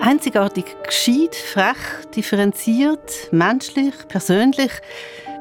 [0.00, 4.70] Einzigartig gescheit, frech, differenziert, menschlich, persönlich.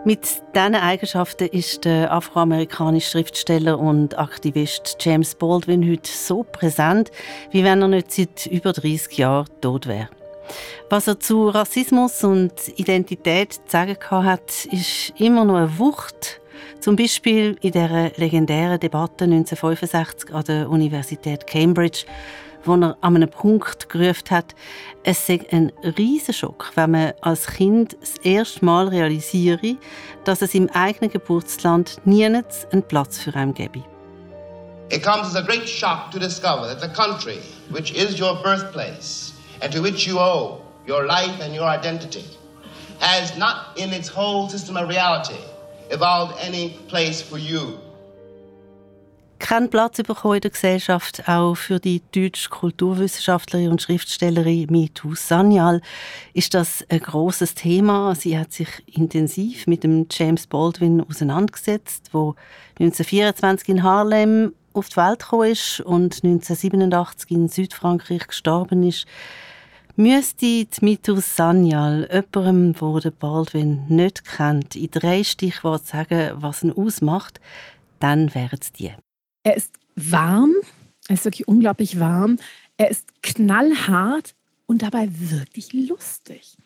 [0.06, 7.12] Mit diesen Eigenschaften ist der afroamerikanische Schriftsteller und Aktivist James Baldwin heute so präsent,
[7.52, 10.10] wie wenn er nicht seit über 30 Jahren tot wäre.
[10.90, 16.42] Was er zu Rassismus und Identität zu sagen hat, ist immer noch eine Wucht.
[16.80, 22.06] Zum Beispiel in der legendären Debatte 1965 an der Universität Cambridge,
[22.64, 24.56] wo er an einem Punkt gerufen hat,
[25.04, 29.78] es sei ein Riesenschock, wenn man als Kind das erste Mal realisiere,
[30.24, 33.84] dass es im eigenen Geburtsland niemals einen Platz für einen gäbe.
[34.92, 39.34] It comes as a great shock to discover that the country, which is your birthplace
[39.62, 42.26] and to which you owe your life and your identity,
[43.00, 45.40] has not in its whole system of reality
[45.90, 47.78] evolved any place for you
[49.46, 55.82] keinen Platz bekommen in der Gesellschaft, auch für die deutsche Kulturwissenschaftlerin und Schriftstellerin Mitu Sanyal
[56.34, 58.16] ist das ein großes Thema.
[58.16, 62.36] Sie hat sich intensiv mit dem James Baldwin auseinandergesetzt, wo
[62.80, 69.06] 1924 in Harlem auf die Welt gekommen ist und 1987 in Südfrankreich gestorben ist.
[69.98, 76.64] Müsste die Mitu Sanyal jemandem, der den Baldwin nicht kennt, in drei Stichworten sagen, was
[76.64, 77.40] ihn ausmacht,
[78.00, 78.92] dann wären es die.
[79.44, 80.54] Er ist warm,
[81.08, 82.40] er ist wirklich unglaublich warm.
[82.78, 84.36] Er ist knallhart
[84.66, 86.58] und dabei wirklich lustig.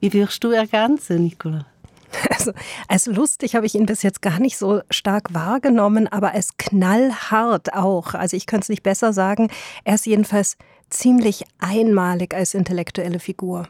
[0.00, 1.66] Wie würdest du ergänzen, Nicola?
[2.30, 2.52] Also,
[2.86, 7.74] als lustig habe ich ihn bis jetzt gar nicht so stark wahrgenommen, aber als knallhart
[7.74, 8.14] auch.
[8.14, 9.50] Also ich könnte es nicht besser sagen.
[9.82, 10.56] Er ist jedenfalls
[10.90, 13.68] ziemlich einmalig als intellektuelle Figur.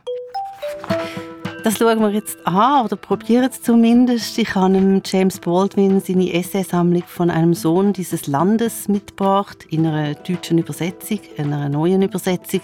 [1.64, 4.36] Das schauen wir jetzt an, oder probieren es zumindest.
[4.36, 10.58] Ich habe James Baldwin seine Essaysammlung von einem Sohn dieses Landes mitgebracht, in einer deutschen
[10.58, 12.60] Übersetzung, einer neuen Übersetzung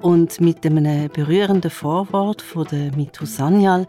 [0.00, 3.86] und mit einem berührenden Vorwort von der Mitu Sanyal.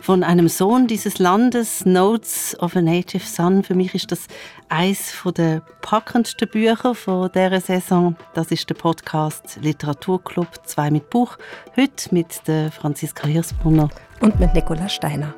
[0.00, 3.62] Von einem Sohn dieses Landes, Notes of a Native Son.
[3.62, 4.26] Für mich ist das
[4.68, 8.16] eines der packendsten Bücher von dieser Saison.
[8.34, 11.38] Das ist der Podcast Literaturclub 2 mit Buch.
[11.76, 13.83] Heute mit der Franziska Hirsbrunner
[14.24, 15.34] und mit Nicola Steiner.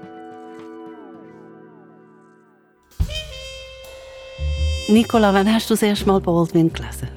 [4.89, 7.09] Nicola, wann hast du das erste Mal Baldwin gelesen?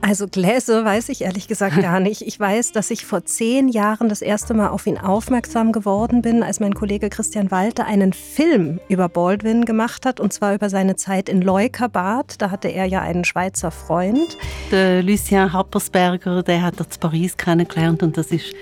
[0.00, 2.22] Also Gläser weiß ich ehrlich gesagt gar nicht.
[2.22, 6.44] Ich weiß, dass ich vor zehn Jahren das erste Mal auf ihn aufmerksam geworden bin,
[6.44, 10.94] als mein Kollege Christian Walter einen Film über Baldwin gemacht hat, und zwar über seine
[10.94, 12.40] Zeit in Leukerbad.
[12.40, 14.38] Da hatte er ja einen Schweizer Freund.
[14.70, 18.54] Der Lucien Happersberger, der hat er zu Paris kennengelernt und das ist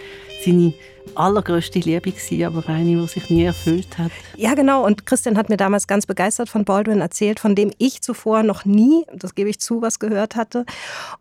[0.44, 0.74] seine
[1.14, 4.10] allergrößte Liebe gewesen, aber eine, die sich nie erfüllt hat.
[4.36, 4.84] Ja, genau.
[4.84, 8.64] Und Christian hat mir damals ganz begeistert von Baldwin erzählt, von dem ich zuvor noch
[8.64, 10.64] nie, das gebe ich zu, was gehört hatte.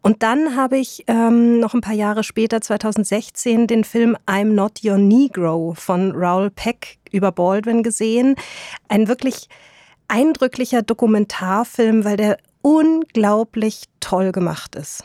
[0.01, 4.84] Und dann habe ich ähm, noch ein paar Jahre später, 2016, den Film I'm Not
[4.84, 8.35] Your Negro von Raoul Peck über Baldwin gesehen.
[8.88, 9.47] Ein wirklich
[10.07, 15.03] eindrücklicher Dokumentarfilm, weil der unglaublich toll gemacht ist.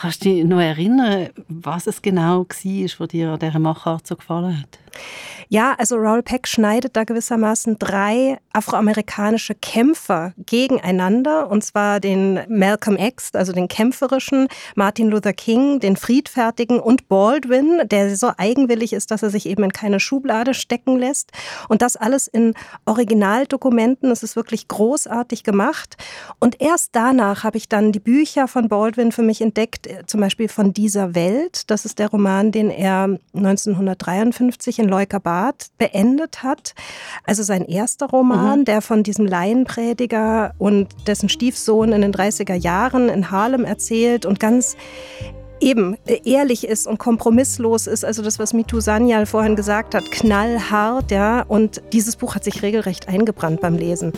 [0.00, 4.16] Kannst du dich noch erinnern, was es genau war, was dir an dieser Machart so
[4.16, 4.78] gefallen hat?
[5.52, 12.96] Ja, also Raoul Peck schneidet da gewissermaßen drei afroamerikanische Kämpfer gegeneinander, und zwar den Malcolm
[12.96, 14.46] X, also den kämpferischen,
[14.76, 19.64] Martin Luther King, den friedfertigen und Baldwin, der so eigenwillig ist, dass er sich eben
[19.64, 21.32] in keine Schublade stecken lässt.
[21.68, 24.10] Und das alles in Originaldokumenten.
[24.10, 25.96] Das ist wirklich großartig gemacht.
[26.38, 30.48] Und erst danach habe ich dann die Bücher von Baldwin für mich entdeckt, zum Beispiel
[30.48, 31.70] von dieser Welt.
[31.70, 36.74] Das ist der Roman, den er 1953 in Leukerbad beendet hat.
[37.24, 38.64] Also sein erster Roman, mhm.
[38.64, 44.40] der von diesem Laienprediger und dessen Stiefsohn in den 30er Jahren in Harlem erzählt und
[44.40, 44.76] ganz
[45.60, 51.10] eben ehrlich ist und kompromisslos ist, also das, was Mitu Sanyal vorhin gesagt hat, knallhart,
[51.10, 51.42] ja.
[51.42, 54.12] Und dieses Buch hat sich regelrecht eingebrannt beim Lesen.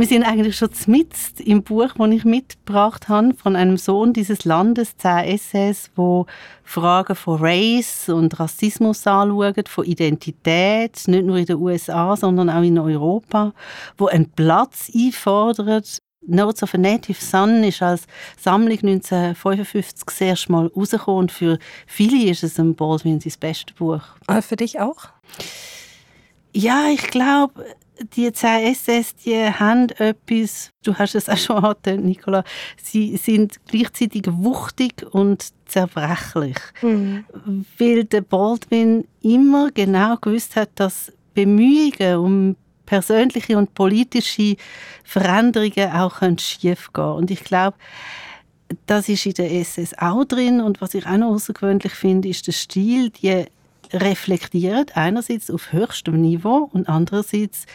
[0.00, 4.46] Wir sind eigentlich schon mit im Buch, das ich mitgebracht habe, von einem Sohn dieses
[4.46, 6.24] Landes, zehn Essays, wo
[6.64, 12.62] Fragen von Race und Rassismus anschauen, von Identität, nicht nur in den USA, sondern auch
[12.62, 13.52] in Europa,
[13.98, 15.98] wo einen Platz einfordert.
[16.26, 18.06] Notes of a Native Son ist als
[18.38, 23.76] Sammlung 1955 das erste Mal rausgekommen und für viele ist es ein Baldwin sein bestes
[23.76, 24.00] Buch.
[24.26, 25.10] Aber für dich auch?
[26.54, 27.66] Ja, ich glaube,
[28.16, 32.44] die zehn SS, die haben etwas, du hast es auch schon angetönt, Nicola,
[32.82, 36.56] sie sind gleichzeitig wuchtig und zerbrechlich.
[36.82, 37.24] Mhm.
[37.78, 42.56] Weil der Baldwin immer genau gewusst hat, dass Bemühungen um
[42.86, 44.56] persönliche und politische
[45.04, 47.76] Veränderungen auch schief gehen Und ich glaube,
[48.86, 50.60] das ist in der SS auch drin.
[50.60, 53.46] Und was ich auch noch außergewöhnlich finde, ist der Stil, die
[53.92, 57.66] reflektieren einerseits auf höchstem Niveau und andererseits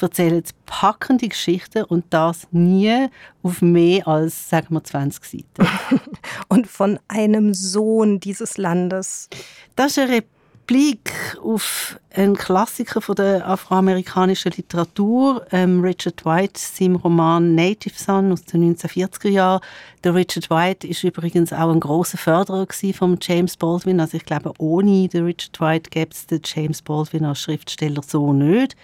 [0.00, 3.08] erzählen packende Geschichten und das nie
[3.42, 5.70] auf mehr als, sagen wir, 20 Seiten.
[6.48, 9.28] und von einem Sohn dieses Landes.
[9.76, 10.24] Das ist eine
[10.72, 11.12] Blick
[11.44, 18.42] auf einen Klassiker von der afroamerikanischen Literatur, ähm, Richard White, seinem Roman Native Son aus
[18.46, 19.60] den 1940er Jahren.
[20.02, 24.00] Der Richard White ist übrigens auch ein großer Förderer von James Baldwin.
[24.00, 28.32] Also ich glaube, ohne den Richard White gäbe es den James Baldwin als Schriftsteller so
[28.32, 28.74] nicht.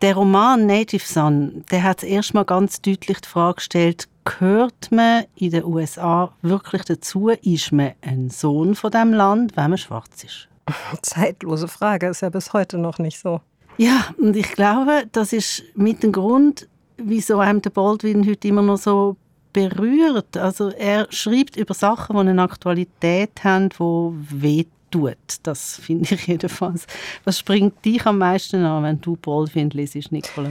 [0.00, 5.50] Der Roman Native Son, der hat erstmal ganz deutlich die Frage gestellt, gehört man in
[5.50, 7.28] den USA wirklich dazu?
[7.28, 10.48] Ist man ein Sohn von dem Land, wenn man schwarz ist?
[11.02, 13.40] Zeitlose Frage, ist ja bis heute noch nicht so.
[13.76, 18.62] Ja, und ich glaube, das ist mit dem Grund, wieso einem der Baldwin heute immer
[18.62, 19.16] noch so
[19.52, 20.36] berührt.
[20.36, 25.16] Also er schreibt über Sachen, die eine Aktualität haben, die wehtut.
[25.42, 26.86] Das finde ich jedenfalls.
[27.24, 30.50] Was springt dich am meisten an, wenn du Baldwin liest, Nicola?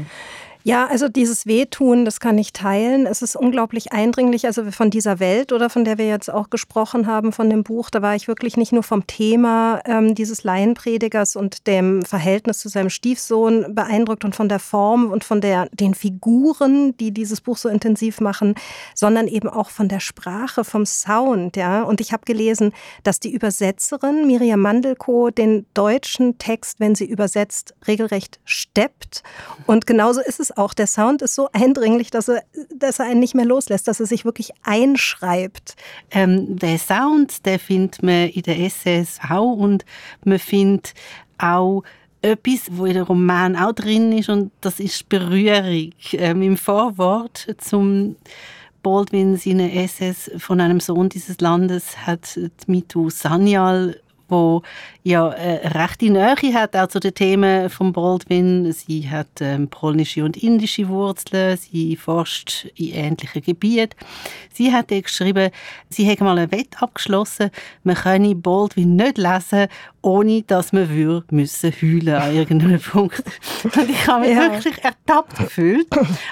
[0.65, 3.05] Ja, also dieses Wehtun, das kann ich teilen.
[3.05, 4.45] Es ist unglaublich eindringlich.
[4.45, 7.89] Also von dieser Welt oder von der wir jetzt auch gesprochen haben, von dem Buch,
[7.89, 12.69] da war ich wirklich nicht nur vom Thema ähm, dieses Laienpredigers und dem Verhältnis zu
[12.69, 17.57] seinem Stiefsohn beeindruckt und von der Form und von der, den Figuren, die dieses Buch
[17.57, 18.55] so intensiv machen,
[18.95, 21.57] sondern eben auch von der Sprache, vom Sound.
[21.57, 21.83] Ja?
[21.83, 22.71] Und ich habe gelesen,
[23.03, 29.23] dass die Übersetzerin Miriam Mandelko den deutschen Text, wenn sie übersetzt, regelrecht steppt.
[29.67, 30.73] Und genauso ist es auch.
[30.73, 32.43] Der Sound ist so eindringlich, dass er,
[32.75, 35.75] dass er einen nicht mehr loslässt, dass er sich wirklich einschreibt.
[36.11, 39.85] Ähm, der Sound, der findet man in der SS auch und
[40.23, 40.93] man findet
[41.37, 41.83] auch
[42.21, 45.91] etwas, wo in der Roman auch drin ist und das ist Berührung.
[46.13, 48.15] Ähm, Im Vorwort zum
[48.81, 53.99] Baldwin seine SS von einem Sohn dieses Landes hat Mitu Sanyal
[54.33, 54.63] wo
[55.03, 58.71] ja äh, rechte Nähe hat auch zu den Themen von Baldwin.
[58.71, 63.95] Sie hat ähm, polnische und indische Wurzeln, sie forscht in ähnlichen Gebieten.
[64.53, 65.51] Sie hat geschrieben,
[65.89, 67.51] sie hätte mal ein Wett abgeschlossen,
[67.83, 69.67] man könne Baldwin nicht lesen,
[70.03, 73.23] ohne dass man würde müssen heulen an irgendeinem Punkt.
[73.63, 74.51] Und ich habe mich ja.
[74.51, 75.87] wirklich ertappt gefühlt.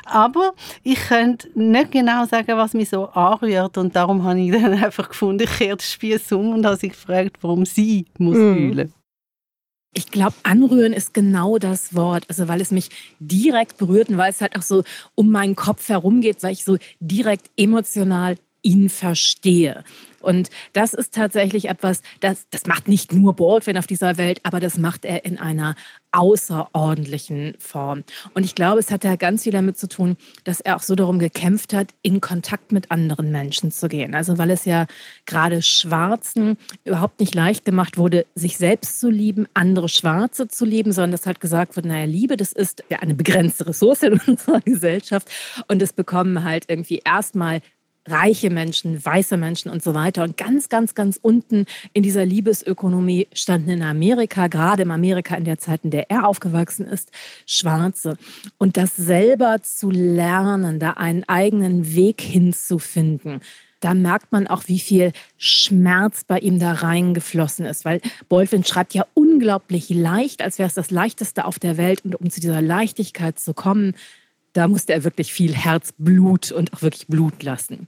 [0.05, 0.53] Aber
[0.83, 3.77] ich könnte nicht genau sagen, was mich so anrührt.
[3.77, 6.89] Und darum habe ich dann einfach gefunden, ich kehre den Spieß um und habe sie
[6.89, 8.91] gefragt, warum sie muss mhm.
[9.93, 12.23] Ich glaube, anrühren ist genau das Wort.
[12.29, 12.89] Also, weil es mich
[13.19, 14.83] direkt berührt und weil es halt auch so
[15.15, 19.83] um meinen Kopf herum geht, weil ich so direkt emotional ihn verstehe.
[20.21, 24.59] Und das ist tatsächlich etwas, das, das macht nicht nur Baldwin auf dieser Welt, aber
[24.59, 25.75] das macht er in einer
[26.13, 28.03] außerordentlichen Form.
[28.33, 30.95] Und ich glaube, es hat ja ganz viel damit zu tun, dass er auch so
[30.95, 34.13] darum gekämpft hat, in Kontakt mit anderen Menschen zu gehen.
[34.13, 34.87] Also weil es ja
[35.25, 40.91] gerade Schwarzen überhaupt nicht leicht gemacht wurde, sich selbst zu lieben, andere Schwarze zu lieben,
[40.91, 44.59] sondern dass halt gesagt wird, naja, Liebe, das ist ja eine begrenzte Ressource in unserer
[44.65, 45.29] Gesellschaft.
[45.69, 47.61] Und es bekommen halt irgendwie erstmal
[48.07, 50.23] reiche Menschen, weiße Menschen und so weiter.
[50.23, 55.45] Und ganz, ganz, ganz unten in dieser Liebesökonomie standen in Amerika, gerade im Amerika in
[55.45, 57.11] der Zeit, in der er aufgewachsen ist,
[57.45, 58.17] Schwarze.
[58.57, 63.41] Und das selber zu lernen, da einen eigenen Weg hinzufinden,
[63.81, 67.83] da merkt man auch, wie viel Schmerz bei ihm da reingeflossen ist.
[67.83, 72.05] Weil Baldwin schreibt ja unglaublich leicht, als wäre es das Leichteste auf der Welt.
[72.05, 73.95] Und um zu dieser Leichtigkeit zu kommen,
[74.53, 77.87] da musste er wirklich viel Herzblut und auch wirklich Blut lassen.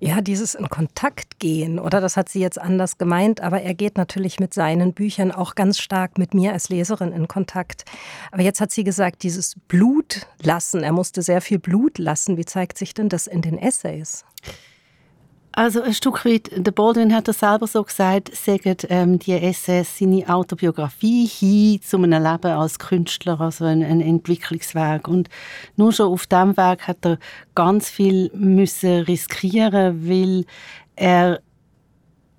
[0.00, 3.96] Ja, dieses in Kontakt gehen, oder das hat sie jetzt anders gemeint, aber er geht
[3.96, 7.84] natürlich mit seinen Büchern auch ganz stark mit mir als Leserin in Kontakt.
[8.30, 12.36] Aber jetzt hat sie gesagt, dieses Blut lassen, er musste sehr viel Blut lassen.
[12.36, 14.24] Wie zeigt sich denn das in den Essays?
[15.58, 19.98] Also ein Stück weit, der Baldwin hat das selber so gesagt, sagt ähm, die SS
[19.98, 25.08] seine Autobiografie hin zu einem Leben als Künstler, also ein, ein Entwicklungsweg.
[25.08, 25.28] Und
[25.74, 27.18] nur schon auf diesem Weg hat er
[27.56, 30.44] ganz viel müssen riskieren, weil
[30.94, 31.40] er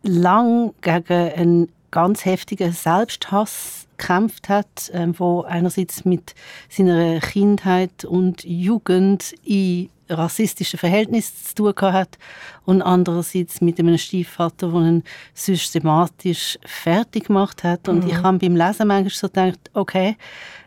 [0.03, 6.33] lang gegen einen ganz heftigen Selbsthass gekämpft hat, ähm, wo einerseits mit
[6.69, 12.17] seiner Kindheit und Jugend in rassistischen Verhältnissen zu tun hat
[12.65, 15.03] und andererseits mit einem Stiefvater, der ihn
[15.33, 17.87] systematisch fertig gemacht hat.
[17.87, 18.09] Und mhm.
[18.09, 20.17] ich habe beim Lesen manchmal so gedacht, okay,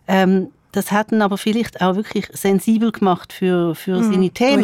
[0.06, 4.62] ähm, das hat ihn aber vielleicht auch wirklich sensibel gemacht für, für mm, seine Themen.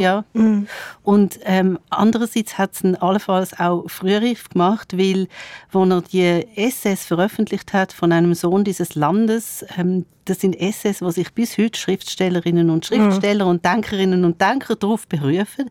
[0.00, 0.24] Ja.
[0.34, 0.40] ja.
[0.40, 0.66] Mm.
[1.02, 5.28] Und ähm, andererseits hat es ihn allenfalls auch frühreif gemacht, weil,
[5.72, 11.02] als er die Essays veröffentlicht hat von einem Sohn dieses Landes, ähm, das sind Essays,
[11.02, 13.48] wo sich bis heute Schriftstellerinnen und Schriftsteller mm.
[13.48, 15.70] und Denkerinnen und Denker darauf berufen.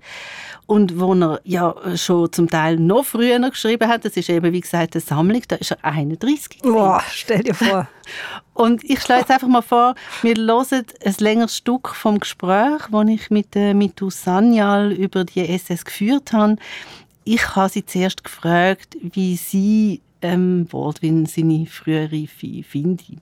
[0.65, 4.61] Und wo er ja schon zum Teil noch früher geschrieben hat, das ist eben, wie
[4.61, 7.87] gesagt, eine Sammlung, da ist er 31 Boah, stell dir vor.
[8.53, 13.07] Und ich schlage jetzt einfach mal vor, wir hören ein längeres Stück vom Gespräch, das
[13.07, 16.57] ich mit, äh, mit Sanyal über die SS geführt habe.
[17.23, 23.21] Ich habe sie zuerst gefragt, wie sie ähm, Baldwin seine frühere findet.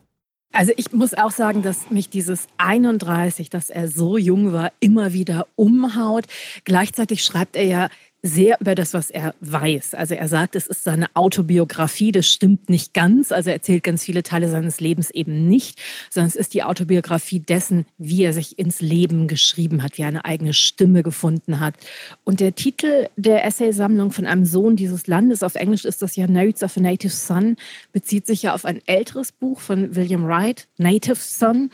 [0.54, 5.14] Also ich muss auch sagen, dass mich dieses 31, dass er so jung war, immer
[5.14, 6.26] wieder umhaut.
[6.64, 7.90] Gleichzeitig schreibt er ja
[8.24, 9.94] sehr über das, was er weiß.
[9.94, 13.32] Also er sagt, es ist seine Autobiografie, das stimmt nicht ganz.
[13.32, 17.40] Also er erzählt ganz viele Teile seines Lebens eben nicht, sondern es ist die Autobiografie
[17.40, 21.76] dessen, wie er sich ins Leben geschrieben hat, wie er eine eigene Stimme gefunden hat.
[22.24, 26.28] Und der Titel der Essaysammlung von einem Sohn dieses Landes, auf Englisch ist das ja
[26.28, 27.56] Notes of a Native Son,
[27.94, 31.70] bezieht sich ja auf ein älteres Buch von William Wright, Native Son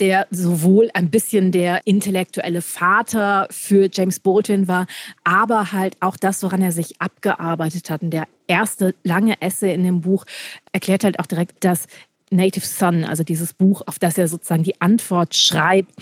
[0.00, 4.86] der sowohl ein bisschen der intellektuelle Vater für James Baldwin war,
[5.24, 8.02] aber halt auch das, woran er sich abgearbeitet hat.
[8.02, 10.24] Und der erste lange Essay in dem Buch
[10.72, 11.86] erklärt halt auch direkt, dass
[12.30, 15.92] Native Son, also dieses Buch, auf das er sozusagen die Antwort schreibt,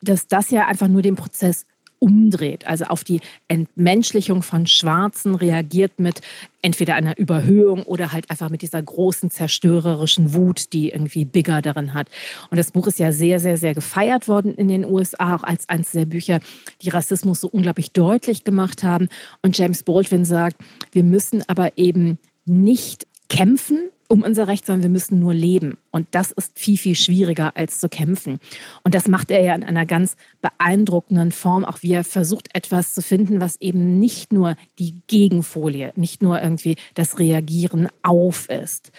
[0.00, 1.66] dass das ja einfach nur den Prozess
[1.98, 6.20] umdreht, also auf die Entmenschlichung von Schwarzen reagiert mit
[6.62, 11.94] entweder einer Überhöhung oder halt einfach mit dieser großen zerstörerischen Wut, die irgendwie Bigger darin
[11.94, 12.08] hat.
[12.50, 15.68] Und das Buch ist ja sehr, sehr, sehr gefeiert worden in den USA, auch als
[15.68, 16.40] eines der Bücher,
[16.82, 19.08] die Rassismus so unglaublich deutlich gemacht haben.
[19.42, 20.56] Und James Baldwin sagt,
[20.92, 25.76] wir müssen aber eben nicht kämpfen, um unser Recht, sondern wir müssen nur leben.
[25.90, 28.38] Und das ist viel, viel schwieriger als zu kämpfen.
[28.84, 32.94] Und das macht er ja in einer ganz beeindruckenden Form, auch wie er versucht, etwas
[32.94, 38.92] zu finden, was eben nicht nur die Gegenfolie, nicht nur irgendwie das Reagieren auf ist.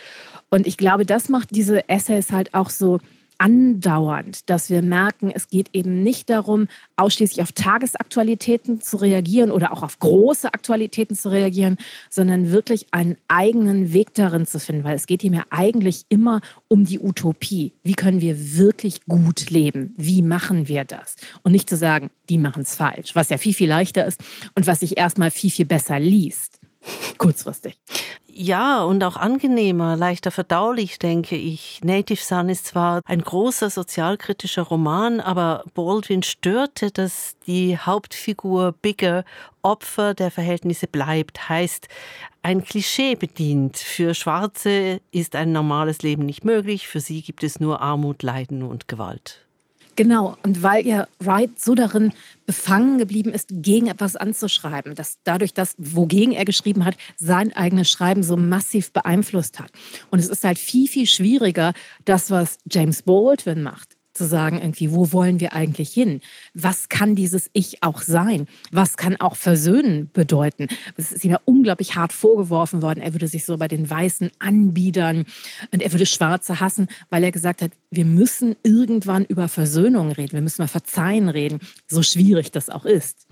[0.49, 2.99] Und ich glaube, das macht diese Essays halt auch so
[3.37, 9.71] andauernd, dass wir merken, es geht eben nicht darum, ausschließlich auf Tagesaktualitäten zu reagieren oder
[9.71, 11.77] auch auf große Aktualitäten zu reagieren,
[12.09, 16.41] sondern wirklich einen eigenen Weg darin zu finden, weil es geht ihm ja eigentlich immer
[16.67, 17.73] um die Utopie.
[17.83, 19.93] Wie können wir wirklich gut leben?
[19.97, 21.15] Wie machen wir das?
[21.43, 24.21] Und nicht zu sagen, die machen es falsch, was ja viel, viel leichter ist
[24.55, 26.59] und was sich erstmal viel, viel besser liest.
[27.17, 27.77] Kurzfristig.
[28.37, 31.79] Ja, und auch angenehmer, leichter verdaulich, denke ich.
[31.85, 39.23] Native Son ist zwar ein großer sozialkritischer Roman, aber Baldwin störte, dass die Hauptfigur Bigger
[39.61, 41.47] Opfer der Verhältnisse bleibt.
[41.47, 41.87] Heißt,
[42.41, 43.77] ein Klischee bedient.
[43.77, 48.63] Für Schwarze ist ein normales Leben nicht möglich, für sie gibt es nur Armut, Leiden
[48.63, 49.44] und Gewalt.
[49.95, 52.11] Genau, und weil ja Wright so darin
[52.45, 57.89] befangen geblieben ist, gegen etwas anzuschreiben, dass dadurch, dass wogegen er geschrieben hat, sein eigenes
[57.89, 59.71] Schreiben so massiv beeinflusst hat.
[60.11, 61.73] Und es ist halt viel, viel schwieriger,
[62.03, 66.21] das, was James Baldwin macht, zu sagen, irgendwie, wo wollen wir eigentlich hin?
[66.53, 68.47] Was kann dieses Ich auch sein?
[68.71, 70.67] Was kann auch Versöhnen bedeuten?
[70.97, 74.31] Es ist ihm ja unglaublich hart vorgeworfen worden, er würde sich so bei den Weißen
[74.39, 75.25] anbiedern
[75.71, 80.33] und er würde Schwarze hassen, weil er gesagt hat, wir müssen irgendwann über Versöhnung reden,
[80.33, 83.24] wir müssen mal Verzeihen reden, so schwierig das auch ist.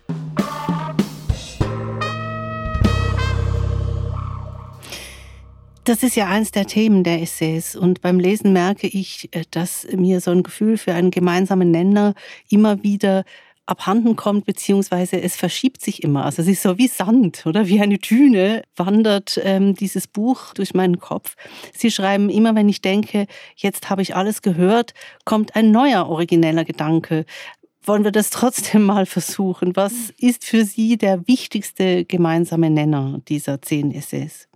[5.85, 7.75] Das ist ja eins der Themen der Essays.
[7.75, 12.13] Und beim Lesen merke ich, äh, dass mir so ein Gefühl für einen gemeinsamen Nenner
[12.49, 13.25] immer wieder
[13.65, 16.23] abhanden kommt, beziehungsweise es verschiebt sich immer.
[16.23, 20.73] Also es ist so wie Sand oder wie eine Düne wandert ähm, dieses Buch durch
[20.73, 21.35] meinen Kopf.
[21.73, 24.93] Sie schreiben immer, wenn ich denke, jetzt habe ich alles gehört,
[25.25, 27.25] kommt ein neuer origineller Gedanke.
[27.83, 29.75] Wollen wir das trotzdem mal versuchen?
[29.75, 34.47] Was ist für Sie der wichtigste gemeinsame Nenner dieser zehn Essays?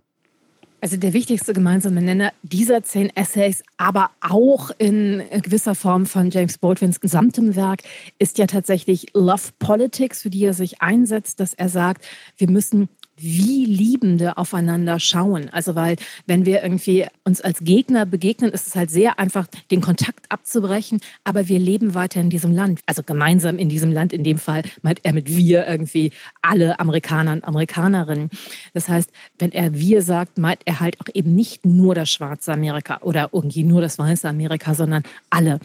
[0.79, 6.59] Also der wichtigste gemeinsame Nenner dieser zehn Essays, aber auch in gewisser Form von James
[6.59, 7.81] Baldwins gesamtem Werk,
[8.19, 12.05] ist ja tatsächlich Love Politics, für die er sich einsetzt, dass er sagt,
[12.37, 15.49] wir müssen wie Liebende aufeinander schauen.
[15.49, 15.95] Also weil
[16.27, 21.01] wenn wir irgendwie uns als Gegner begegnen, ist es halt sehr einfach, den Kontakt abzubrechen,
[21.23, 22.81] aber wir leben weiter in diesem Land.
[22.85, 27.33] Also gemeinsam in diesem Land, in dem Fall meint er mit wir irgendwie alle Amerikaner
[27.33, 28.29] und Amerikanerinnen.
[28.73, 29.09] Das heißt,
[29.39, 33.29] wenn er wir sagt, meint er halt auch eben nicht nur das schwarze Amerika oder
[33.31, 35.59] irgendwie nur das weiße Amerika, sondern alle.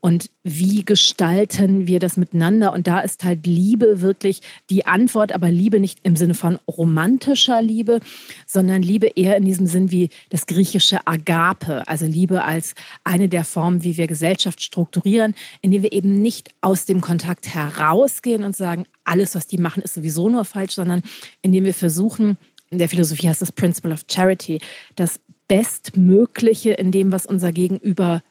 [0.00, 2.72] Und wie gestalten wir das miteinander?
[2.72, 6.95] Und da ist halt Liebe wirklich die Antwort, aber Liebe nicht im Sinne von Roman
[6.96, 8.00] romantischer Liebe,
[8.46, 12.74] sondern Liebe eher in diesem Sinn wie das griechische Agape, also Liebe als
[13.04, 18.44] eine der Formen, wie wir Gesellschaft strukturieren, indem wir eben nicht aus dem Kontakt herausgehen
[18.44, 21.02] und sagen, alles, was die machen, ist sowieso nur falsch, sondern
[21.42, 22.38] indem wir versuchen,
[22.70, 24.60] in der Philosophie heißt das Principle of Charity,
[24.96, 28.22] das Bestmögliche in dem, was unser Gegenüber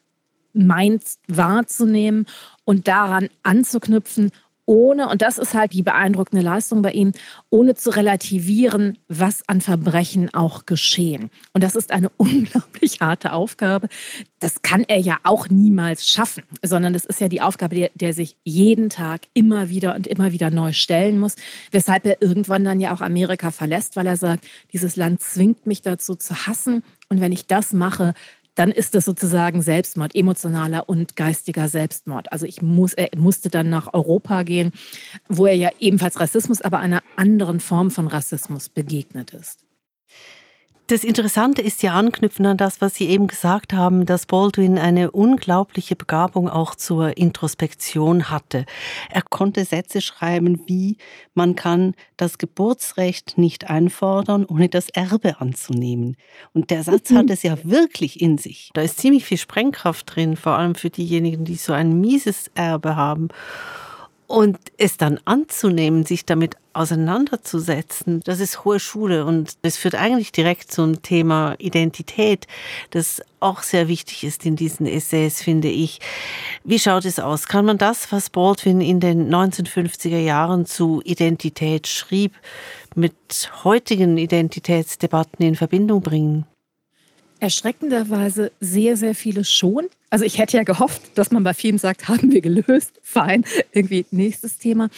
[0.54, 2.26] meint, wahrzunehmen
[2.64, 4.32] und daran anzuknüpfen
[4.66, 7.12] ohne, und das ist halt die beeindruckende Leistung bei ihm,
[7.50, 11.30] ohne zu relativieren, was an Verbrechen auch geschehen.
[11.54, 13.88] Und das ist eine unglaublich harte Aufgabe.
[14.40, 18.14] Das kann er ja auch niemals schaffen, sondern das ist ja die Aufgabe, der, der
[18.14, 21.36] sich jeden Tag immer wieder und immer wieder neu stellen muss,
[21.72, 25.82] weshalb er irgendwann dann ja auch Amerika verlässt, weil er sagt, dieses Land zwingt mich
[25.82, 26.84] dazu zu hassen.
[27.10, 28.14] Und wenn ich das mache,
[28.56, 32.32] dann ist das sozusagen Selbstmord, emotionaler und geistiger Selbstmord.
[32.32, 34.72] Also ich muss, er musste dann nach Europa gehen,
[35.28, 39.65] wo er ja ebenfalls Rassismus, aber einer anderen Form von Rassismus begegnet ist.
[40.88, 45.10] Das Interessante ist ja anknüpfen an das, was Sie eben gesagt haben, dass Baldwin eine
[45.10, 48.68] unglaubliche Begabung auch zur Introspektion hatte.
[49.10, 50.98] Er konnte Sätze schreiben wie,
[51.34, 56.18] man kann das Geburtsrecht nicht einfordern, ohne das Erbe anzunehmen.
[56.54, 57.18] Und der Satz mhm.
[57.18, 58.70] hat es ja wirklich in sich.
[58.76, 62.96] Da ist ziemlich viel Sprengkraft drin, vor allem für diejenigen, die so ein mieses Erbe
[62.96, 63.30] haben.
[64.28, 70.32] Und es dann anzunehmen, sich damit auseinanderzusetzen, das ist hohe Schule und es führt eigentlich
[70.32, 72.48] direkt zum Thema Identität,
[72.90, 76.00] das auch sehr wichtig ist in diesen Essays, finde ich.
[76.64, 77.48] Wie schaut es aus?
[77.48, 82.34] Kann man das, was Baldwin in den 1950er Jahren zu Identität schrieb,
[82.96, 86.46] mit heutigen Identitätsdebatten in Verbindung bringen?
[87.46, 89.86] Erschreckenderweise sehr, sehr viele schon.
[90.10, 94.04] Also ich hätte ja gehofft, dass man bei vielen sagt, haben wir gelöst, fein, irgendwie
[94.10, 94.90] nächstes Thema.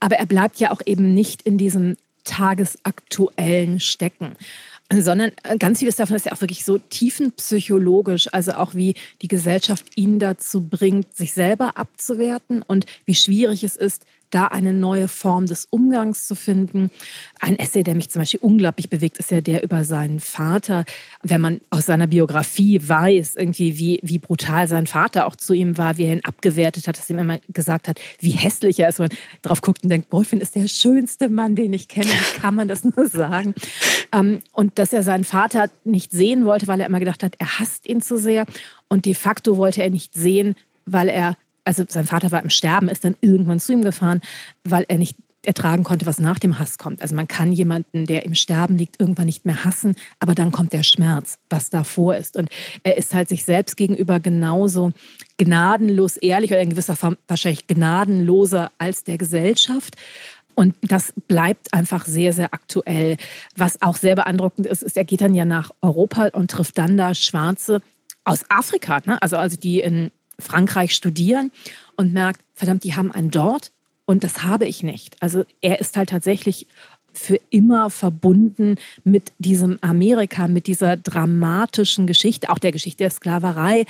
[0.00, 4.36] Aber er bleibt ja auch eben nicht in diesem tagesaktuellen Stecken
[4.94, 9.86] sondern ganz vieles davon ist ja auch wirklich so tiefenpsychologisch, also auch wie die Gesellschaft
[9.96, 15.46] ihn dazu bringt, sich selber abzuwerten und wie schwierig es ist, da eine neue Form
[15.46, 16.90] des Umgangs zu finden.
[17.38, 20.84] Ein Essay, der mich zum Beispiel unglaublich bewegt, ist ja der über seinen Vater.
[21.22, 25.76] Wenn man aus seiner Biografie weiß, irgendwie, wie, wie brutal sein Vater auch zu ihm
[25.76, 28.88] war, wie er ihn abgewertet hat, dass er ihm immer gesagt hat, wie hässlich er
[28.88, 29.00] ist.
[29.00, 32.06] Und man drauf guckt und denkt, Boyfriend ist der schönste Mann, den ich kenne.
[32.06, 33.54] Wie kann man das nur sagen?
[34.12, 37.58] Ähm, und dass er seinen Vater nicht sehen wollte, weil er immer gedacht hat, er
[37.58, 38.46] hasst ihn zu sehr.
[38.88, 40.54] Und de facto wollte er nicht sehen,
[40.86, 44.20] weil er also sein Vater war im Sterben, ist dann irgendwann zu ihm gefahren,
[44.64, 47.02] weil er nicht ertragen konnte, was nach dem Hass kommt.
[47.02, 50.72] Also man kann jemanden, der im Sterben liegt, irgendwann nicht mehr hassen, aber dann kommt
[50.72, 52.36] der Schmerz, was davor ist.
[52.36, 52.48] Und
[52.84, 54.92] er ist halt sich selbst gegenüber genauso
[55.38, 59.96] gnadenlos ehrlich oder in gewisser Form wahrscheinlich gnadenloser als der Gesellschaft.
[60.54, 63.16] Und das bleibt einfach sehr, sehr aktuell.
[63.56, 66.96] Was auch sehr beeindruckend ist, ist, er geht dann ja nach Europa und trifft dann
[66.96, 67.80] da Schwarze
[68.24, 69.20] aus Afrika, ne?
[69.20, 71.50] also, also die in Frankreich studieren
[71.96, 73.72] und merkt, verdammt, die haben einen dort
[74.04, 75.16] und das habe ich nicht.
[75.20, 76.66] Also er ist halt tatsächlich
[77.12, 83.84] für immer verbunden mit diesem Amerika, mit dieser dramatischen Geschichte, auch der Geschichte der Sklaverei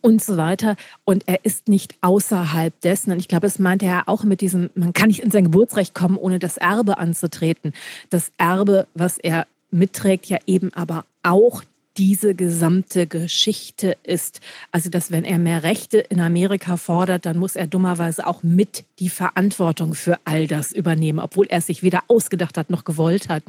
[0.00, 0.76] und so weiter.
[1.04, 3.12] Und er ist nicht außerhalb dessen.
[3.12, 5.94] Und ich glaube, das meinte er auch mit diesem, man kann nicht in sein Geburtsrecht
[5.94, 7.72] kommen, ohne das Erbe anzutreten.
[8.08, 11.62] Das Erbe, was er mitträgt, ja eben aber auch
[11.96, 14.40] diese gesamte Geschichte ist.
[14.70, 18.84] Also, dass wenn er mehr Rechte in Amerika fordert, dann muss er dummerweise auch mit
[18.98, 23.28] die Verantwortung für all das übernehmen, obwohl er es sich weder ausgedacht hat noch gewollt
[23.28, 23.42] hat.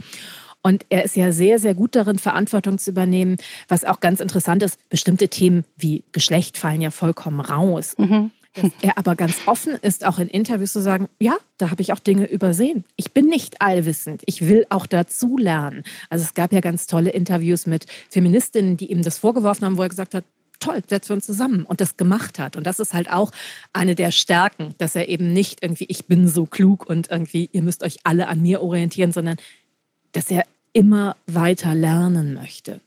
[0.64, 3.38] Und er ist ja sehr, sehr gut darin, Verantwortung zu übernehmen.
[3.68, 7.96] Was auch ganz interessant ist, bestimmte Themen wie Geschlecht fallen ja vollkommen raus.
[7.98, 8.32] Mhm.
[8.54, 11.94] Dass er aber ganz offen ist, auch in Interviews zu sagen, ja, da habe ich
[11.94, 12.84] auch Dinge übersehen.
[12.98, 14.24] Ich bin nicht allwissend.
[14.26, 15.84] Ich will auch dazu lernen.
[16.10, 19.84] Also es gab ja ganz tolle Interviews mit Feministinnen, die ihm das vorgeworfen haben, wo
[19.84, 20.26] er gesagt hat,
[20.60, 22.56] toll, setzen wir uns zusammen und das gemacht hat.
[22.58, 23.32] Und das ist halt auch
[23.74, 27.64] eine der Stärken, dass er eben nicht irgendwie, ich bin so klug und irgendwie, ihr
[27.64, 29.38] müsst euch alle an mir orientieren, sondern
[30.12, 32.82] dass er immer weiter lernen möchte.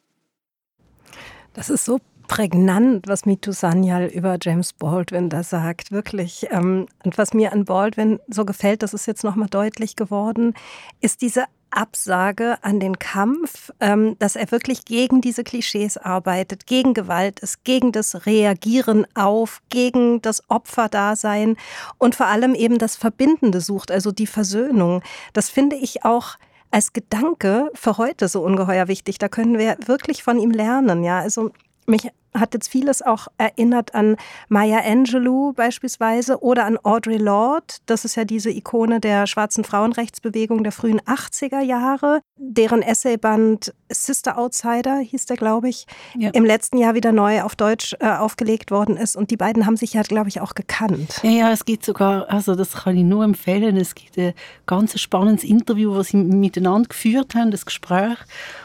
[1.53, 6.47] Das ist so prägnant, was Mitu Sanyal über James Baldwin da sagt, wirklich.
[6.51, 10.55] Ähm, und was mir an Baldwin so gefällt, das ist jetzt nochmal deutlich geworden,
[11.01, 16.95] ist diese Absage an den Kampf, ähm, dass er wirklich gegen diese Klischees arbeitet, gegen
[16.95, 21.57] Gewalt ist, gegen das Reagieren auf, gegen das Opferdasein
[21.99, 25.03] und vor allem eben das Verbindende sucht, also die Versöhnung.
[25.33, 26.37] Das finde ich auch
[26.71, 29.19] als Gedanke für heute so ungeheuer wichtig.
[29.19, 31.05] Da können wir wirklich von ihm lernen.
[31.05, 31.53] Ja, also
[31.87, 34.17] mich hat jetzt vieles auch erinnert an
[34.49, 37.75] Maya Angelou beispielsweise oder an Audre Lorde.
[37.87, 44.37] Das ist ja diese Ikone der schwarzen Frauenrechtsbewegung der frühen 80er Jahre, deren Essayband Sister
[44.37, 45.87] Outsider hieß der, glaube ich,
[46.19, 46.31] ja.
[46.31, 49.17] im letzten Jahr wieder neu auf Deutsch äh, aufgelegt worden ist.
[49.17, 51.21] Und die beiden haben sich ja, glaube ich, auch gekannt.
[51.23, 54.35] Ja, ja, es gibt sogar, also das kann ich nur empfehlen, es gibt ein
[54.67, 58.19] ganz spannendes Interview, das sie miteinander geführt haben, das Gespräch.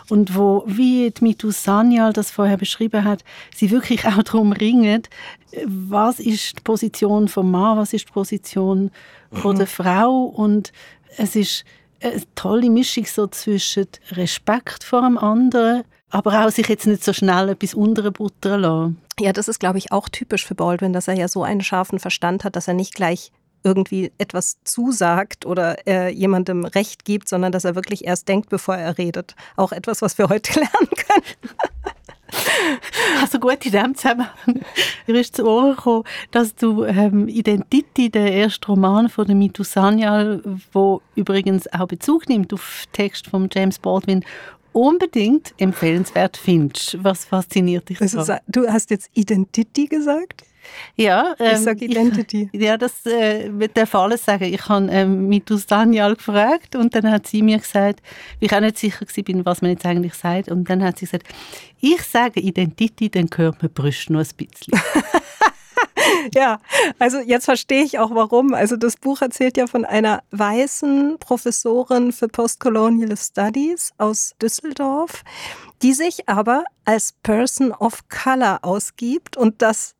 [0.09, 3.23] Und wo, wie Mitu Sanyal das vorher beschrieben hat,
[3.55, 5.03] sie wirklich auch darum ringen,
[5.65, 8.91] was ist die Position vom Mann, was ist die Position
[9.31, 10.23] von der Frau.
[10.23, 10.71] Und
[11.17, 11.63] es ist
[12.01, 17.13] eine tolle Mischung so zwischen Respekt vor dem anderen, aber auch sich jetzt nicht so
[17.13, 19.01] schnell etwas unterbuttern lassen.
[19.19, 21.99] Ja, das ist, glaube ich, auch typisch für Baldwin, dass er ja so einen scharfen
[21.99, 23.31] Verstand hat, dass er nicht gleich
[23.63, 28.75] irgendwie etwas zusagt oder äh, jemandem Recht gibt, sondern dass er wirklich erst denkt, bevor
[28.75, 29.35] er redet.
[29.55, 31.55] Auch etwas, was wir heute lernen können.
[33.21, 34.61] Also gut, in dem Zusammenhang
[35.07, 40.41] ist zu Ohren gekommen, dass du ähm, Identity, der erste Roman von der Mitu Sanyal,
[40.71, 44.23] wo übrigens auch Bezug nimmt auf Text von James Baldwin,
[44.73, 47.03] unbedingt empfehlenswert findest.
[47.03, 50.43] Was fasziniert dich also, Du hast jetzt Identity gesagt?
[50.95, 52.49] Ja, ähm, ich sage Identity.
[52.51, 54.45] Ich, ja, das äh, darf alles sagen.
[54.45, 58.01] Ich habe ähm, mit Daniel gefragt und dann hat sie mir gesagt,
[58.39, 60.49] wie ich auch nicht sicher bin, was man jetzt eigentlich sagt.
[60.49, 61.27] Und dann hat sie gesagt,
[61.79, 64.79] ich sage Identity, dann hört man Brüste nur ein bisschen.
[66.33, 66.59] ja,
[66.97, 68.53] also jetzt verstehe ich auch warum.
[68.53, 75.23] Also das Buch erzählt ja von einer weißen Professorin für Postcolonial Studies aus Düsseldorf,
[75.81, 79.95] die sich aber als Person of Color ausgibt und das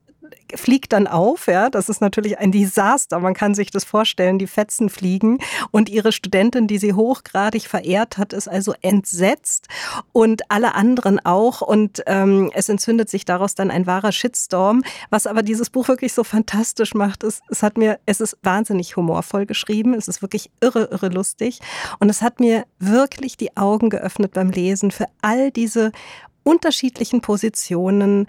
[0.54, 1.46] fliegt dann auf.
[1.46, 3.20] Ja, das ist natürlich ein Desaster.
[3.20, 4.38] Man kann sich das vorstellen.
[4.38, 5.38] Die Fetzen fliegen
[5.70, 9.68] und ihre Studentin, die sie hochgradig verehrt hat, ist also entsetzt
[10.12, 11.60] und alle anderen auch.
[11.60, 14.82] Und ähm, es entzündet sich daraus dann ein wahrer Shitstorm.
[15.10, 18.96] Was aber dieses Buch wirklich so fantastisch macht, ist, es hat mir, es ist wahnsinnig
[18.96, 19.94] humorvoll geschrieben.
[19.94, 21.60] Es ist wirklich irre, irre lustig.
[21.98, 25.92] Und es hat mir wirklich die Augen geöffnet beim Lesen für all diese
[26.42, 28.26] unterschiedlichen Positionen,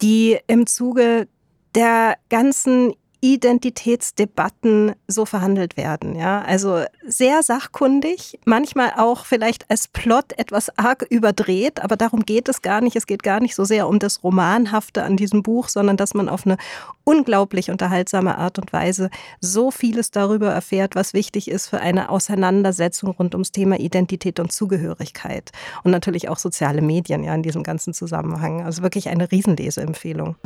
[0.00, 1.28] die im Zuge
[1.74, 6.14] der ganzen Identitätsdebatten so verhandelt werden.
[6.14, 12.48] Ja, also sehr sachkundig, manchmal auch vielleicht als Plot etwas arg überdreht, aber darum geht
[12.48, 12.94] es gar nicht.
[12.94, 16.28] Es geht gar nicht so sehr um das Romanhafte an diesem Buch, sondern dass man
[16.28, 16.58] auf eine
[17.02, 23.10] unglaublich unterhaltsame Art und Weise so vieles darüber erfährt, was wichtig ist für eine Auseinandersetzung
[23.10, 25.50] rund ums Thema Identität und Zugehörigkeit
[25.82, 28.64] und natürlich auch soziale Medien ja in diesem ganzen Zusammenhang.
[28.64, 30.36] Also wirklich eine Riesenleseempfehlung.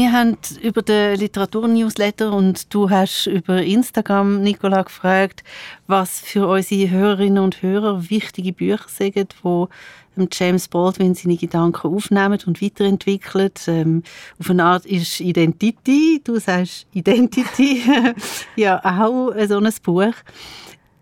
[0.00, 5.44] Wir haben über den Literaturnewsletter und du hast über Instagram, Nicola, gefragt,
[5.88, 12.40] was für unsere Hörerinnen und Hörer wichtige Bücher sind, die James Baldwin seine Gedanken aufnehmen
[12.46, 13.50] und weiterentwickeln.
[13.66, 14.02] Ähm,
[14.38, 17.82] auf eine Art ist Identity, du sagst Identity,
[18.56, 20.14] ja auch so ein Buch.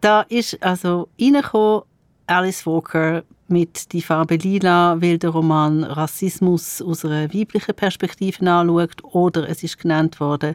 [0.00, 1.82] Da ist also reingekommen
[2.26, 9.02] Alice Walker mit Die Farbe Lila, weil der Roman Rassismus aus einer weiblichen Perspektive anschaut.
[9.02, 10.54] Oder es ist genannt worden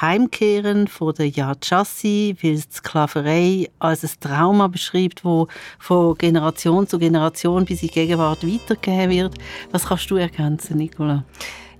[0.00, 6.86] Heimkehren von der Yad Chassi, weil die Sklaverei als ein Trauma beschreibt, wo von Generation
[6.86, 9.34] zu Generation bis in die Gegenwart weitergegeben wird.
[9.72, 11.24] Was kannst du ergänzen, Nicola?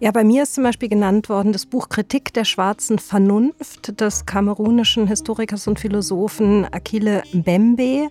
[0.05, 4.27] Ja, bei mir ist zum Beispiel genannt worden das Buch Kritik der schwarzen Vernunft des
[4.27, 8.11] kamerunischen Historikers und Philosophen Akile Mbembe.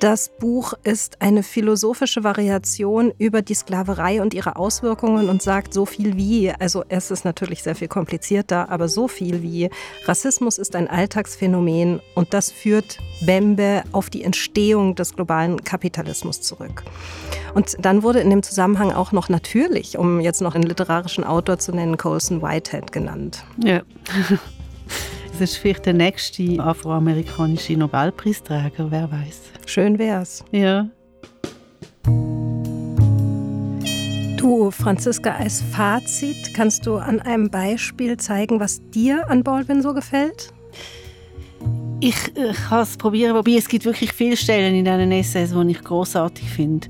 [0.00, 5.84] Das Buch ist eine philosophische Variation über die Sklaverei und ihre Auswirkungen und sagt so
[5.84, 9.68] viel wie, also es ist natürlich sehr viel komplizierter, aber so viel wie
[10.06, 16.82] Rassismus ist ein Alltagsphänomen und das führt Bembe auf die Entstehung des globalen Kapitalismus zurück.
[17.54, 21.58] Und dann wurde in dem Zusammenhang auch noch natürlich, um jetzt noch einen literarischen Autor
[21.58, 23.44] zu nennen, Colson Whitehead genannt.
[23.62, 23.82] Ja.
[25.38, 29.42] Das ist vielleicht der nächste afroamerikanische Nobelpreisträger, wer weiß.
[29.66, 30.42] Schön wär's.
[30.50, 30.88] Ja.
[34.38, 39.92] Du, Franziska, als Fazit kannst du an einem Beispiel zeigen, was dir an Baldwin so
[39.92, 40.54] gefällt?
[42.00, 45.70] Ich, ich kann es probieren, wobei es gibt wirklich viele Stellen in diesen Essays, die
[45.70, 46.88] ich großartig finde.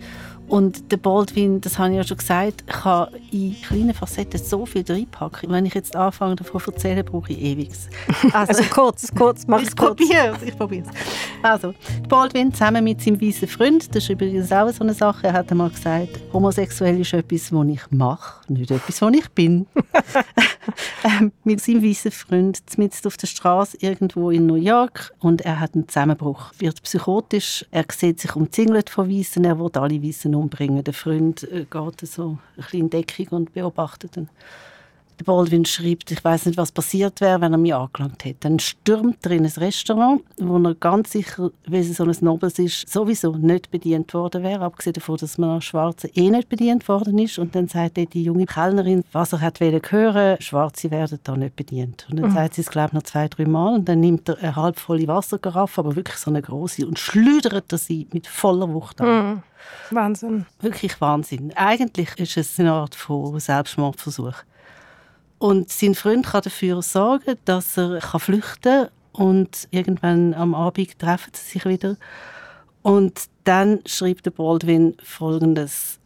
[0.49, 4.85] Und der Baldwin, das habe ich ja schon gesagt, kann in kleinen Facetten so viel
[4.89, 5.51] reinpacken.
[5.51, 7.71] Wenn ich jetzt anfange, davon zu erzählen, brauche ich ewig.
[8.33, 9.97] Also, also kurz, kurz, mach es kurz.
[9.97, 10.89] Probier's, ich probiere es.
[11.43, 11.75] Also,
[12.09, 15.51] Baldwin zusammen mit seinem weißen Freund, das ist übrigens auch so eine Sache, er hat
[15.51, 19.67] einmal gesagt, homosexuell ist etwas, was ich mache, nicht etwas, was ich bin.
[21.05, 25.61] ähm, mit seinem weißen Freund mitten auf der Straße irgendwo in New York und er
[25.61, 30.35] hat einen Zusammenbruch, wird psychotisch, er sieht sich umzingelt von Weißen, er will alle Weißen
[30.37, 30.85] umbringen.
[30.85, 34.29] Der Freund äh, geht so ein bisschen in Deckung und beobachtet ihn.
[35.19, 38.41] Der Baldwin schreibt, ich weiß nicht, was passiert wäre, wenn er mich angelangt hätte.
[38.41, 42.59] Dann stürmt er in ein Restaurant, wo er ganz sicher, weil es so ein Nobels
[42.59, 46.87] ist, sowieso nicht bedient worden wäre, abgesehen davon, dass man als Schwarze eh nicht bedient
[46.89, 47.39] worden ist.
[47.39, 52.07] Und dann sagt die junge Kellnerin, was er hat hören Schwarze werden da nicht bedient.
[52.11, 52.35] Und dann mhm.
[52.35, 53.75] sagt sie es, glaube ich, noch zwei, drei Mal.
[53.75, 57.79] Und dann nimmt er eine halbvolle Wassergaraffe, aber wirklich so eine große, und schleudert er
[57.79, 59.09] sie mit voller Wucht an.
[59.09, 59.43] Mhm.
[59.91, 60.47] Wahnsinn.
[60.61, 61.53] Wirklich Wahnsinn.
[61.55, 64.35] Eigentlich ist es eine Art von Selbstmordversuch.
[65.39, 71.33] Und sein Freund kann dafür sorgen, dass er flüchten kann und irgendwann am Abend treffen
[71.35, 71.97] sie sich wieder.
[72.83, 75.99] Und dann schrieb der Baldwin Folgendes.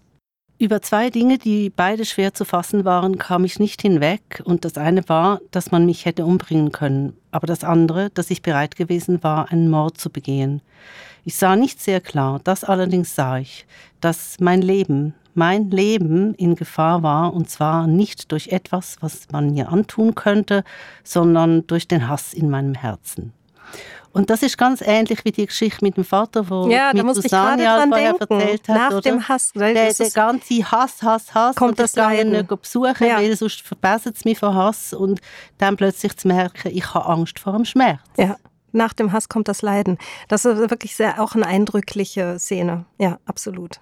[0.61, 4.42] Über zwei Dinge, die beide schwer zu fassen waren, kam ich nicht hinweg.
[4.44, 7.16] Und das eine war, dass man mich hätte umbringen können.
[7.31, 10.61] Aber das andere, dass ich bereit gewesen war, einen Mord zu begehen.
[11.25, 13.64] Ich sah nicht sehr klar, das allerdings sah ich,
[14.03, 19.55] dass mein Leben, mein Leben in Gefahr war, und zwar nicht durch etwas, was man
[19.55, 20.62] mir antun könnte,
[21.03, 23.33] sondern durch den Hass in meinem Herzen.
[24.12, 27.62] Und das ist ganz ähnlich wie die Geschichte mit dem Vater, wo ja, mit Susanne
[27.88, 28.77] vorher erzählt hat.
[28.77, 29.01] Nach oder?
[29.03, 29.53] dem Hass.
[29.53, 31.57] Der, der ganze Hass, Hass, Hass.
[31.57, 32.33] Kommt das Leiden.
[32.33, 33.18] nicht besuchen, ja.
[33.18, 34.92] weil sonst verbessert es mich von Hass.
[34.92, 35.20] Und
[35.59, 38.01] dann plötzlich zu merken, ich habe Angst vor dem Schmerz.
[38.16, 38.37] Ja.
[38.73, 39.99] Nach dem Hass kommt das Leiden.
[40.29, 42.87] Das ist wirklich sehr, auch eine eindrückliche Szene.
[42.99, 43.81] Ja, absolut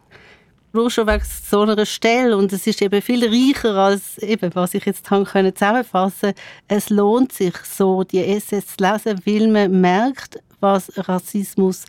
[0.72, 4.74] nur schon wegen so einer Stelle und es ist eben viel reicher als eben, was
[4.74, 6.34] ich jetzt haben können zusammenfassen.
[6.66, 11.84] Es lohnt sich so, die SS zu lesen, weil man merkt, was Rassismus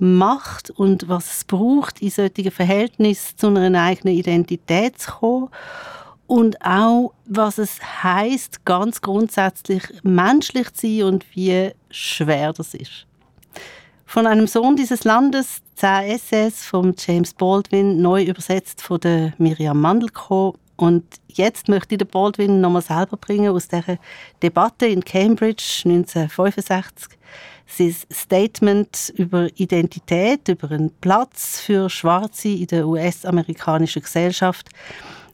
[0.00, 5.48] macht und was es braucht, in solchen Verhältnissen zu einer eigenen Identität zu kommen
[6.26, 13.06] und auch, was es heißt, ganz grundsätzlich menschlich zu sein und wie schwer das ist.
[14.06, 19.80] Von einem Sohn dieses Landes, 10 SS von James Baldwin, neu übersetzt von der Miriam
[19.80, 20.56] Mandelko.
[20.76, 23.98] Und jetzt möchte ich den Baldwin nochmal selber bringen aus der
[24.42, 27.18] Debatte in Cambridge 1965.
[27.66, 34.68] Sein Statement über Identität, über einen Platz für Schwarze in der US-amerikanischen Gesellschaft.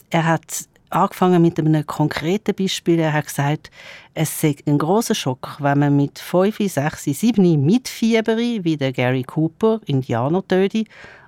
[0.09, 2.99] Er hat angefangen mit einem konkreten Beispiel.
[2.99, 3.71] Er hat gesagt,
[4.13, 9.23] es sei ein großer Schock, wenn man mit 5, 6, 7 mitfiebere, wie der Gary
[9.23, 10.83] Cooper, Indianer töte,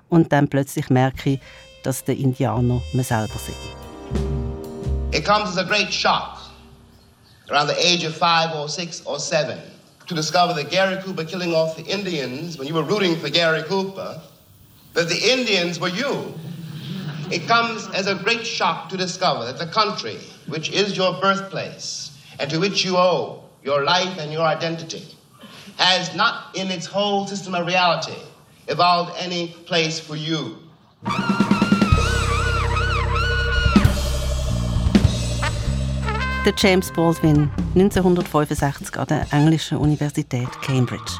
[0.08, 1.40] und dann plötzlich merke,
[1.82, 3.52] dass der Indianer man selber sei.
[5.16, 6.38] It comes as a great shock
[7.50, 9.58] around the age of five or six or seven
[10.06, 13.62] to discover that Gary Cooper killing off the Indians when you were rooting for Gary
[13.62, 14.20] Cooper,
[14.94, 16.34] that the Indians were you.
[17.30, 22.16] It comes as a great shock to discover that the country, which is your birthplace
[22.38, 25.06] and to which you owe your life and your identity,
[25.78, 28.16] has not in its whole system of reality
[28.68, 30.58] evolved any place for you.
[36.44, 41.18] Der James Baldwin, 1965 an der englischen Universität Cambridge.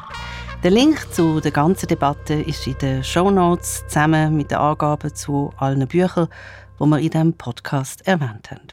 [0.63, 5.13] Der Link zu der ganzen Debatte ist in den Show Notes zusammen mit den Angaben
[5.13, 6.27] zu allen Büchern,
[6.79, 8.67] die wir in diesem Podcast erwähnt haben.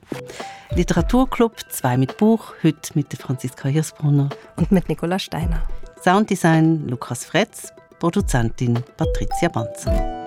[0.75, 5.63] Literaturclub 2 mit Buch, heute mit Franziska Hirsbrunner und mit Nicola Steiner.
[6.03, 10.22] Sounddesign Lukas Fretz, Produzentin Patricia Banzer.